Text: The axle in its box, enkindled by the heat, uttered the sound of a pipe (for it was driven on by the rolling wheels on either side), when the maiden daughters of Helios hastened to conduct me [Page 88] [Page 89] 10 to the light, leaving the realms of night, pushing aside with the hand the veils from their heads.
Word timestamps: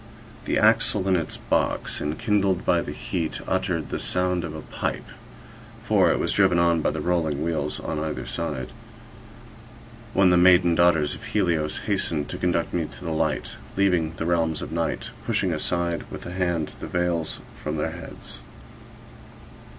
The 0.45 0.57
axle 0.57 1.07
in 1.07 1.15
its 1.15 1.37
box, 1.37 2.01
enkindled 2.01 2.65
by 2.65 2.81
the 2.81 2.91
heat, 2.91 3.39
uttered 3.47 3.89
the 3.89 3.99
sound 3.99 4.43
of 4.43 4.55
a 4.55 4.63
pipe 4.63 5.05
(for 5.85 6.09
it 6.11 6.17
was 6.17 6.33
driven 6.33 6.57
on 6.57 6.81
by 6.81 6.89
the 6.89 7.01
rolling 7.01 7.43
wheels 7.43 7.79
on 7.79 7.99
either 7.99 8.25
side), 8.25 8.71
when 10.15 10.31
the 10.31 10.37
maiden 10.37 10.73
daughters 10.73 11.13
of 11.13 11.23
Helios 11.25 11.81
hastened 11.85 12.29
to 12.29 12.39
conduct 12.39 12.73
me 12.73 12.85
[Page 12.85 12.93
88] 12.93 12.93
[Page 12.93 12.97
89] 12.97 12.99
10 12.99 12.99
to 12.99 13.05
the 13.05 13.11
light, 13.19 13.55
leaving 13.77 14.13
the 14.17 14.25
realms 14.25 14.61
of 14.63 14.71
night, 14.71 15.11
pushing 15.23 15.53
aside 15.53 16.09
with 16.09 16.23
the 16.23 16.31
hand 16.31 16.71
the 16.79 16.87
veils 16.87 17.39
from 17.53 17.77
their 17.77 17.91
heads. 17.91 18.39